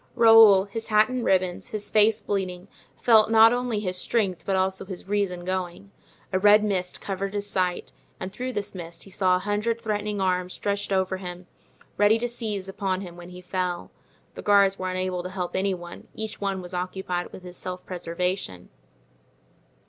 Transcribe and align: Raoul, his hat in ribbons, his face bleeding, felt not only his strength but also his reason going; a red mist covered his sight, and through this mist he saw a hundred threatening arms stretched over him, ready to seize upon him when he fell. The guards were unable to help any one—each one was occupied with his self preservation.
Raoul, 0.15 0.63
his 0.65 0.87
hat 0.87 1.09
in 1.09 1.23
ribbons, 1.23 1.67
his 1.69 1.91
face 1.91 2.23
bleeding, 2.23 2.67
felt 2.99 3.29
not 3.29 3.53
only 3.53 3.79
his 3.79 3.95
strength 3.97 4.41
but 4.47 4.55
also 4.55 4.83
his 4.83 5.07
reason 5.07 5.45
going; 5.45 5.91
a 6.33 6.39
red 6.39 6.63
mist 6.63 6.99
covered 6.99 7.35
his 7.35 7.47
sight, 7.47 7.91
and 8.19 8.33
through 8.33 8.53
this 8.53 8.73
mist 8.73 9.03
he 9.03 9.11
saw 9.11 9.35
a 9.35 9.45
hundred 9.45 9.79
threatening 9.79 10.19
arms 10.19 10.55
stretched 10.55 10.91
over 10.91 11.17
him, 11.17 11.45
ready 11.97 12.17
to 12.17 12.27
seize 12.27 12.67
upon 12.67 13.01
him 13.01 13.15
when 13.15 13.29
he 13.29 13.41
fell. 13.41 13.91
The 14.33 14.41
guards 14.41 14.79
were 14.79 14.89
unable 14.89 15.21
to 15.21 15.29
help 15.29 15.55
any 15.55 15.75
one—each 15.75 16.41
one 16.41 16.63
was 16.63 16.73
occupied 16.73 17.31
with 17.31 17.43
his 17.43 17.57
self 17.57 17.85
preservation. 17.85 18.69